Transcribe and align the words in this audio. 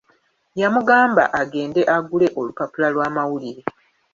Yamugamba 0.61 1.23
agende 1.41 1.81
agule 1.95 2.27
olupapula 2.39 2.87
lw'amawulire. 2.93 3.61